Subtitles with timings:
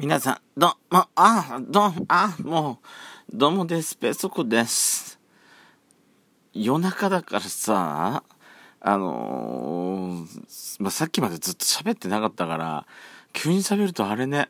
[0.00, 2.78] 皆さん、ど、も、あ、ど、あ、も
[3.30, 3.94] う、どうもです。
[3.96, 5.20] ペソコです。
[6.54, 8.24] 夜中だからさ、
[8.80, 12.86] あのー、まあ、さっきまでずっと喋ってなかったから、
[13.34, 14.48] 急に喋るとあれね、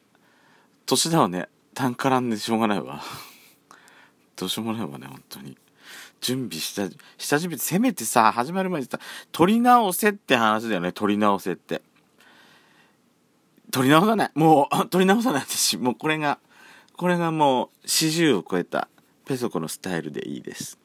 [0.87, 3.03] 年だわね、単からんでしょうがないわ。
[4.37, 5.59] どうしようもないわね、本当に。
[6.21, 6.89] 準備した、
[7.19, 9.01] 下準備せめてさ、始まる前にさ、
[9.33, 11.83] 取り直せって話だよね、取り直せって。
[13.71, 14.31] 取り直さない。
[14.35, 15.77] もう、取り直さない私。
[15.77, 16.39] もうこれが、
[16.97, 18.89] これがもう40を超えた
[19.25, 20.79] ペソコのスタイルでいいです。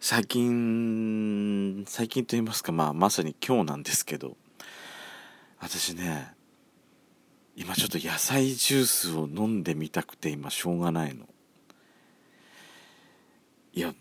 [0.00, 4.36] 最近、最近と言いますか、まあまさに今日なんですけど、
[5.58, 6.32] 私ね、
[7.56, 11.26] 今ちょっと野菜ジュースを飲んでみたくて今しょうがないの。
[13.72, 13.94] いや、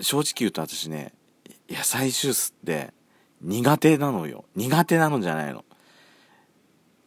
[0.00, 1.12] 正直言うと私ね、
[1.70, 2.92] 野菜ジュースって
[3.40, 4.44] 苦手なのよ。
[4.56, 5.64] 苦手なのじゃないの。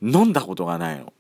[0.02, 1.14] 飲んだことがないの。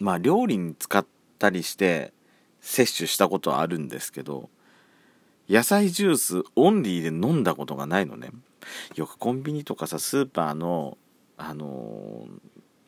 [0.00, 1.06] まあ料理に使っ
[1.38, 2.12] たりして
[2.60, 4.48] 摂取したことはあるんですけど、
[5.48, 8.30] 野菜ジュースオンリーで飲んだことがないのね。
[8.96, 10.98] よくコンビニとかさ、スーパーの、
[11.36, 12.26] あの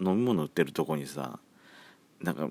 [0.01, 1.39] ー、飲み物売ってるとこにさ、
[2.23, 2.49] なんか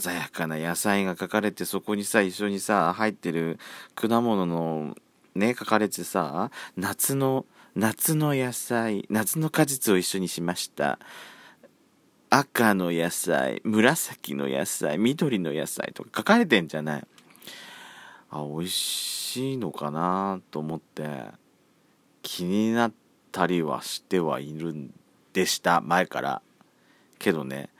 [0.00, 3.58] 鮮やかな野菜が書かれてそこにさ一緒にさ入ってる
[3.94, 4.96] 果物の
[5.34, 7.44] ね書かれてさ夏の
[7.76, 11.00] 夏の野菜、夏の果実を一緒にしました。
[12.30, 17.06] 赤の野菜、紫の野菜、緑の野菜とか書かれてんじゃない。
[18.30, 21.24] あ、美味しいのかなと思って
[22.22, 22.92] 気になっ
[23.32, 24.94] たりはしてはいるん
[25.32, 26.42] でした、前から。
[27.18, 27.70] けどね、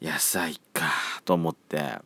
[0.00, 0.90] 野菜か
[1.26, 1.98] と思って、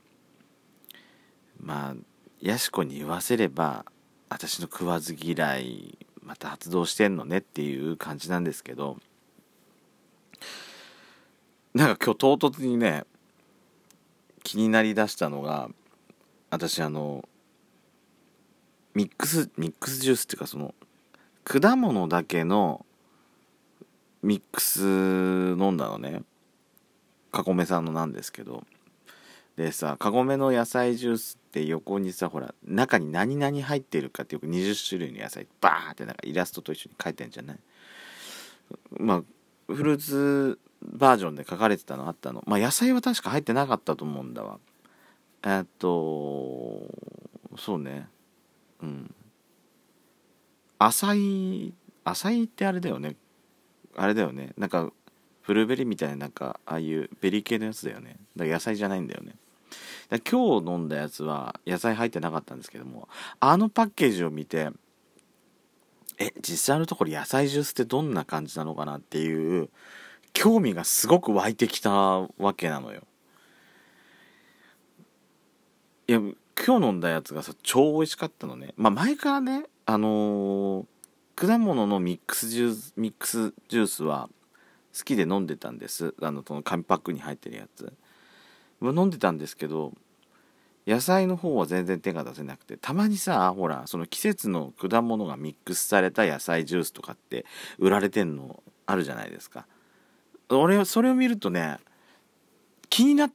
[1.61, 1.95] まあ、
[2.41, 3.85] やしこに言わせれば、
[4.29, 5.97] 私の食わず嫌い
[6.31, 8.99] また発動してんのねっていう感じなんですけど
[11.75, 13.03] なんか今日唐突にね
[14.45, 15.71] 気になりだしたのが
[16.49, 17.29] 私あの
[18.95, 20.73] ミックスミックスジュースっていうかその
[21.43, 22.87] 果物だけの
[24.23, 26.23] ミックス飲んだのね
[27.33, 28.63] カゴメさんのなんですけど。
[29.61, 37.59] でさカゴメの野菜ジュースって横にさほら中に何々入ってるかってよく20種類の野菜バーってなんかイラストと一緒に書いてんじゃない？
[38.99, 39.23] まあ
[39.67, 42.43] フルーツバージョンで書かれてたのあったの。
[42.47, 44.59] まあ野菜は確か入ってなかったと思うんだわ。
[45.45, 46.87] えっと
[47.59, 48.09] そうね。
[48.83, 49.15] うん。
[50.79, 51.13] 浅
[51.67, 53.15] い浅いってあれだよね。
[53.95, 54.55] あれだよね。
[54.57, 54.91] なんか
[55.47, 58.17] ブルーベリーみたいななんかああいうベリー系のやつだよね。
[58.35, 59.35] だから野菜じゃないんだよね。
[60.19, 64.71] 今日飲んだやつは野菜入ってなかったんですけどもあのパッケージを見て
[66.19, 69.71] え実際のところ野菜ジュースってどんな感じなのかなっていう
[70.33, 73.03] 興味がすごく湧いてきたわけなのよ。
[76.09, 78.75] いや今日飲んだやつがさ超美味しかったのね。
[78.77, 84.29] まあ前からねあのー、果物のミックスジュースミックスジュースは
[84.97, 86.15] 好きで飲んでたんです。
[86.21, 87.93] あのその紙パックに入ってるやつ。
[88.83, 89.93] 飲んでたんですけど
[90.87, 97.45] 野菜の方は全然手が出せなくてたまにさほらその季節の果物がミックスされた野菜ジュースとかって
[97.79, 99.67] 売られてんのあるじゃないですか。
[100.49, 101.79] 俺それを見るとね
[102.89, 103.33] 気になっ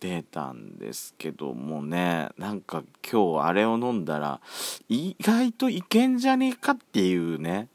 [0.00, 4.40] てたんですけどもねなんか今日あれを飲んだら
[4.88, 7.68] 意外といけんじゃねえかっていうね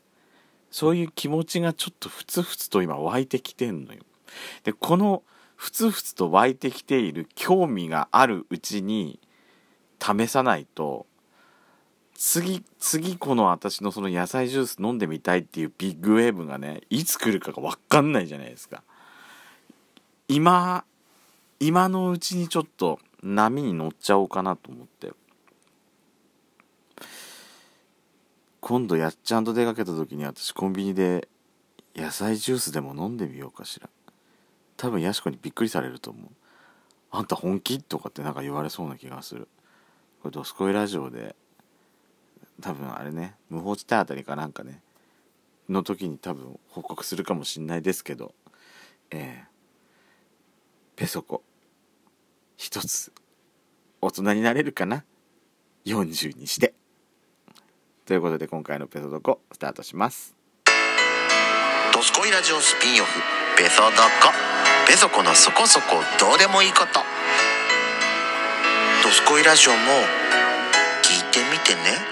[0.71, 3.99] そういう気持ちがちょっとふつふつと今湧いてきてんのよ。
[4.63, 5.21] でこの
[5.61, 9.19] ふつふつと湧いてきている興味があるうちに
[9.99, 11.05] 試さないと
[12.15, 18.81] 次次この私のその野菜ジュース飲んでみたいっていうビッグウェーブがねいつ来るかが分かんないじゃないですか。
[20.27, 20.83] 今
[21.59, 25.11] 今のうちにちょっと波に乗っちゃおうかなと思って。
[28.61, 31.27] 今度やっちゃんと出かけた時に私コンビニで
[31.95, 33.91] 野菜ジュースでも飲んでみようかしら。
[34.81, 36.31] 多分やしこにびっくりされると思う。
[37.11, 37.83] あんた本気？
[37.83, 39.47] とかってなんか言われそうな気がする。
[40.23, 41.35] これ「ドスコイラジオ」で
[42.61, 44.81] 多分あれね無法地帯あたりかなんかね
[45.69, 48.33] の時に多分報告するかもしんないですけど
[49.11, 51.43] えー、ペソコ
[52.57, 53.13] 一つ
[54.01, 55.05] 大人になれるかな
[55.85, 56.73] ？40にして。
[58.05, 60.35] ということで今回のペソドコスタートします。
[61.93, 63.19] ドスコイラジオスピンオフ
[63.57, 64.60] ペソドコ。
[64.91, 66.85] べそこのそこそこどうでもいいこと
[69.01, 69.77] 「どすこいラジオ」も
[71.01, 72.11] 聞いてみてね。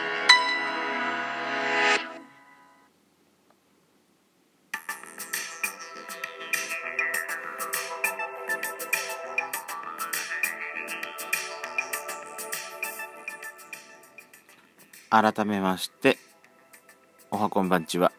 [15.09, 16.17] 改めまして
[17.29, 18.13] おはこんばんちは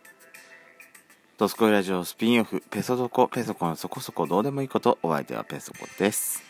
[1.41, 6.43] ドスコイラジオスピンオフペソドコペソコのそこそこどうでもいいことお相手はペソコです。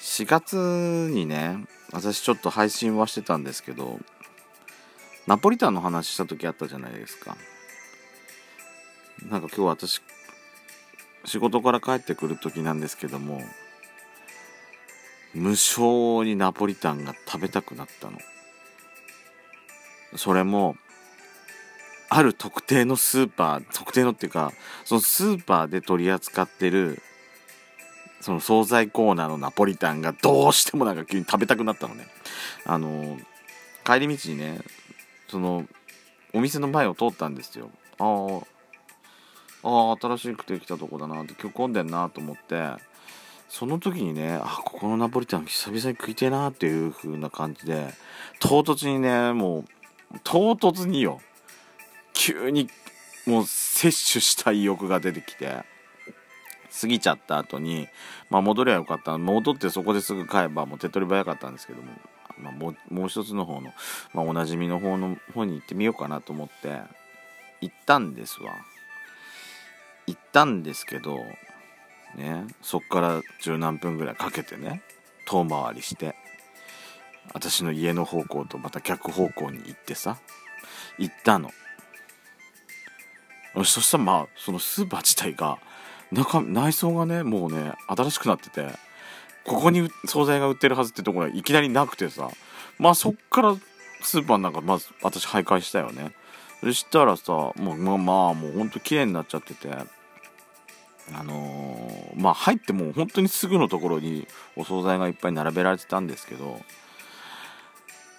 [0.00, 3.98] 4月にね私ちょっと配信はしてたんですけど
[5.26, 7.36] ナポリタンの話した時あったじゃないですか。
[9.28, 10.02] なんか今日私
[11.24, 13.40] 仕事から帰ってくる時なんですけども
[15.34, 18.18] 無性にナポリタンが食べたくなったの。
[20.14, 20.76] それも
[22.08, 24.52] ある特定のスーパー特定のっていうか
[24.84, 27.02] そのスーパーで取り扱ってる
[28.20, 32.06] その惣菜コーナーのナポリタンがどうしてもなんか急に食べたくなったのね。
[32.64, 33.18] あの
[33.84, 34.60] 帰り道にね
[35.28, 35.66] その
[36.32, 37.70] お店の前を通ったんですよ。
[37.98, 38.40] あ
[39.62, 42.72] あ新しくてきたとこだなって今日混んでんなと思って
[43.48, 47.88] その時にねあここのナポリタン久々に食いてえなっていう風な感じで
[48.40, 49.64] 唐突にねもう
[50.22, 51.20] 唐突によ。
[52.24, 52.70] 急に
[53.26, 53.82] もう摂
[54.14, 55.62] 取したい欲が出てきて
[56.80, 57.86] 過ぎちゃった後に
[58.30, 59.18] まあ戻りゃよかった。
[59.18, 61.92] 戻ってそこですぐ買えばもう手っ取り早かったんですけども,、
[62.38, 63.74] まあ、もうもう一つの方の、
[64.14, 66.80] まあ、おなじみの方の方に行ってみようかなと思って
[67.60, 68.52] 行ったんですわ。
[70.06, 71.18] 行ったんですけど
[72.14, 74.82] ねそっから十何分ぐらいかけてね
[75.26, 76.14] 遠回りして
[77.34, 80.16] 私の家の方向とまた逆方向に行ってさ
[80.98, 81.50] 行ったの。
[83.56, 85.58] そしたらまあそのスーパー自体が
[86.10, 88.66] 中内装がねもうね新しくなってて
[89.44, 92.30] ここに惣菜が売ってるはずってところがいきなりなくてさ
[92.78, 93.56] まあそっから
[94.02, 96.12] スーパーなんかまず私徘徊したよね。
[96.60, 106.60] そしたらさもうまあまあもうほんと綺麗になっちゃっててあのー、まあ入ってもう本当にすぐのところにお惣菜がいっぱい並べられてたんですけど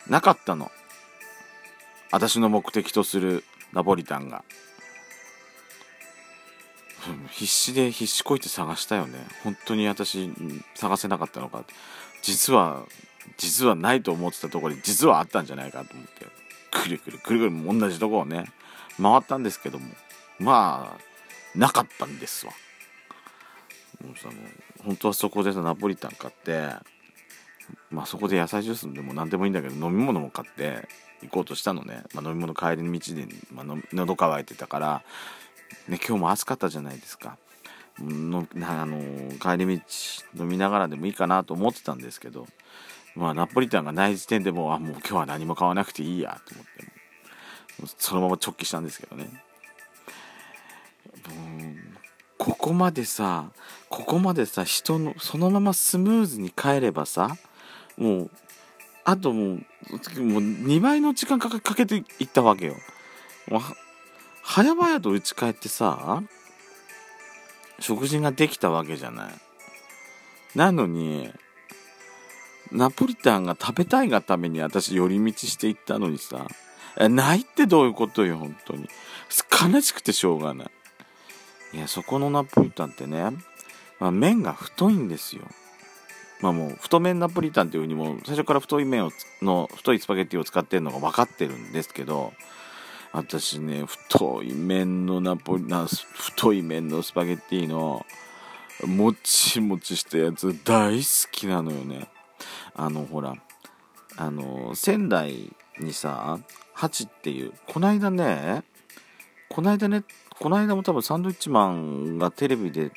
[0.07, 0.71] なかったの。
[2.11, 3.43] 私の目的とする
[3.73, 4.43] ナポリタンが。
[7.29, 9.19] 必死で必死こいて探したよね。
[9.43, 10.31] 本当に私
[10.75, 11.63] 探せなかったのか。
[12.21, 12.83] 実は
[13.37, 16.25] 実はないと思ってたところに実はあったんじゃないかと思って。
[16.71, 18.45] くるくるくるくる同じとこをね
[19.01, 19.87] 回ったんですけども。
[20.39, 22.51] まあなかったんですわ。
[24.03, 24.29] もうさ
[24.83, 26.69] 本当はそこでナポリタン買って
[27.89, 30.87] まあそこで野菜ジュースでも何でもいいんだけど飲み物も買って
[31.21, 35.03] 行こうとしたのね、まあ、飲み物帰りの道で、まあの、喉乾いてたから
[35.87, 37.37] ね、今日も暑かったじゃないですか。
[37.99, 38.99] のあの
[39.39, 42.45] 帰り道飲みながらでもいいかなと思ってたんですけど、
[43.15, 46.65] まあ、ナポリタンがない時点でもうあもう今日は何も買わなくていいやと思っ
[47.85, 49.29] てそのまま直帰したんですけどね
[52.37, 53.49] ここまでさ
[53.89, 57.37] ここまでさ人のそのままスムーズに帰ればさ
[57.97, 58.31] もう
[59.05, 59.61] あともうもう
[60.41, 62.75] 2倍の時間かけていったわけよ
[64.47, 66.23] 早々と家帰ってさ
[67.79, 69.33] 食事ができたわけじゃない。
[70.55, 71.29] なのに
[72.71, 76.47] ナポリタンが食べたいがために私寄り道していったのにさ
[76.97, 78.87] ないってどういうことよ本当に。
[79.73, 80.71] 悲しくてしょうがない。
[81.73, 83.31] いやそこのナポリタンってね、
[83.99, 85.43] まあ、麺が太いんですよ。
[86.39, 89.11] まあもう太麺ナポリタンっていうふうにも最初から太い麺を
[89.41, 92.31] の太いスパゲッティを使ってるのが分かってるんですけど
[93.11, 98.05] 私ね太い麺のナポリな太い麺のスパゲッティの
[98.85, 102.07] もちもちしたやつ大好きなのよね。
[102.75, 103.35] あのほら
[104.17, 106.39] あの仙台にさ
[106.73, 108.63] ハチっていうこないだね
[109.49, 110.03] こないだね
[110.39, 112.91] この間も多分サンドイッチマンがテレビで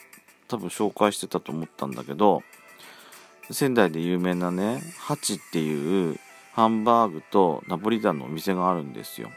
[0.49, 2.43] 多分紹介してたと思ったんだけど
[3.51, 6.19] 仙台で有名なねハチっていう
[6.53, 9.31] ハンバーグとナポリタンのお店があるんですよ。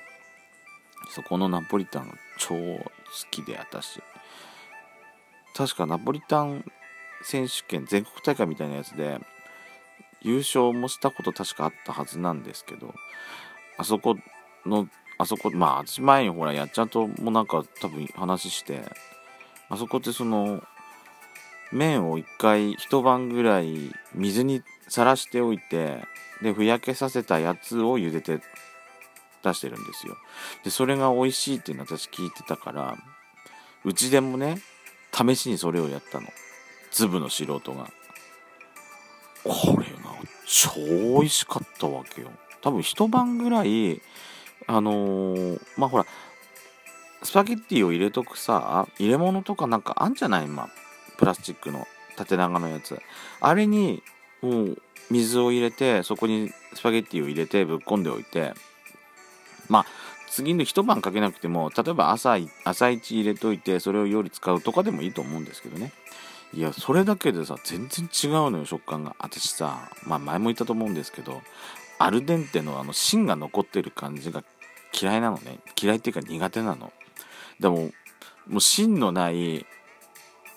[1.13, 2.91] そこのナポリタン超好
[3.29, 4.01] きで私。
[5.55, 6.63] 確かナポリタン
[7.23, 9.19] 選手権全国大会みたいなやつで
[10.21, 12.93] 優勝もしたこと確かあったはずなんですけど
[13.77, 14.15] あそこ
[14.65, 14.87] の
[15.17, 18.81] あそこまあ私前にほらやっちゃんともなんか多分話して
[19.69, 20.63] あそこってその
[21.71, 26.03] 麺を一回一晩ぐらい水にさらしておいて
[26.41, 28.39] でふやけさせたやつを茹でて
[29.43, 30.17] 出してるんですよ。
[30.63, 32.95] でそれが美味しいっていうの私聞いてたから
[33.83, 34.61] うちでもね
[35.13, 36.27] 試しにそれをやったの。
[36.91, 37.89] 粒の素人が。
[39.43, 40.11] これが
[40.45, 40.71] 超
[41.19, 42.31] 美味しかったわけよ。
[42.61, 44.01] 多分一晩ぐらい
[44.67, 46.05] あのー、まあほら
[47.23, 50.45] スパゲッティを入れとくさ入れ物とかなんかあんじゃない？
[50.45, 50.69] 今
[51.17, 52.99] プラスチックの縦長のやつ。
[53.39, 54.03] あれに
[54.41, 58.53] もう水を入れてそこにスパゲッティを入れてぶっ込んでおいて
[59.69, 59.85] まあ
[60.29, 65.91] 次の一晩かけなくても例えば朝朝一入れといてそれを夜使うとかでもいいと思うんですけどね。
[66.53, 69.15] いやそれだけでさ全然違うのよ食感が。
[69.19, 71.41] 私さまあ前も言ったと思うんですけど
[71.99, 74.43] アルデンテのあの芯が残ってる感じが
[74.99, 75.59] 嫌いなのね。
[75.81, 76.91] 嫌いっていうか苦手なの。
[77.59, 77.91] でも
[78.47, 79.65] もう芯のない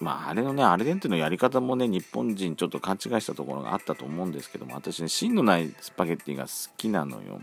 [0.01, 7.41] まああれのねアルデンテのやり方もね日本人ちょっと勘違いしたところがあったと思うんですけども私ね芯のないスパゲッティが好きなのよ。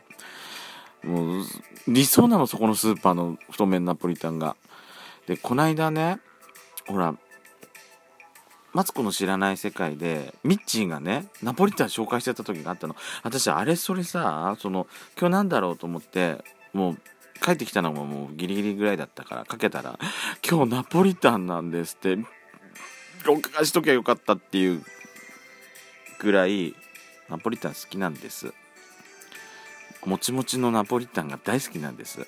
[1.03, 1.43] もう
[1.87, 4.55] 理想なのそこのスーパーの太麺ナポリタンが。
[5.27, 6.19] でこないだね
[6.87, 7.15] ほら
[8.73, 12.95] マツコの知らない世界でミッチーがねナポリタン紹介してた時があったの。
[13.23, 14.87] 私あれそれさその
[15.19, 16.43] 今日なんだろうと思って
[16.73, 16.97] もう
[17.43, 19.99] 帰ってきたのももうギリギリぐらいだったからかけたら
[20.47, 22.17] 「今日ナポリタンなんです」って
[23.25, 24.83] 録画しときゃよかったっていう
[26.19, 26.75] ぐらい
[27.29, 28.53] ナポリタン好きなんです。
[30.05, 32.27] もちもちのナポリタンが大好きなんです。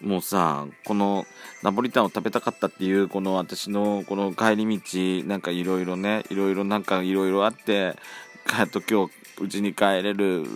[0.00, 1.26] もうさこの
[1.62, 7.96] ナポリタンを食べたかったっていうこの私のこの帰り道なんかいろいろねいろいろなんかいろいろあって
[8.56, 9.12] やっと今日
[9.42, 10.46] うちに帰れる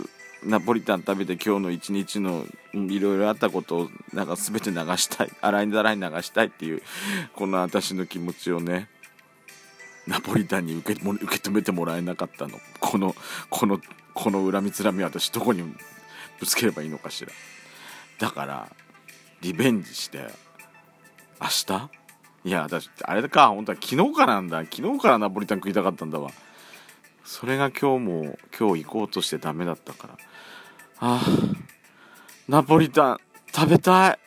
[0.45, 6.83] ナポリタン食べて今日の一日のいろいろあったことをなんか全て流したい洗いざらい流したいっていう
[7.35, 8.89] この私の気持ちをね
[10.07, 12.59] ナポリタンに受け受け止めてもらえなかったの。
[12.79, 13.15] この
[13.49, 13.81] この
[14.13, 15.65] この恨みつらみ私どこに
[16.45, 17.33] ぶつければいいのかしら。
[18.19, 18.71] だから
[19.41, 20.29] リベンジして
[21.41, 21.91] 明日？
[22.45, 24.63] いや私あれか本当は昨日からなんだ。
[24.65, 26.31] 昨日からナポリタン食いたかったんだわ。
[27.25, 30.19] それが今日も今日行こうとしてダメだったから。
[31.01, 31.23] ああ
[32.47, 33.21] ナポリタン
[33.53, 34.19] 食べたい。